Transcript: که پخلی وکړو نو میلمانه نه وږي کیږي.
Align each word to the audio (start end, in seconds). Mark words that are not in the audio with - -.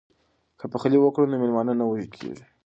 که 0.59 0.65
پخلی 0.73 0.97
وکړو 1.01 1.29
نو 1.31 1.35
میلمانه 1.41 1.73
نه 1.79 1.85
وږي 1.87 2.07
کیږي. 2.15 2.43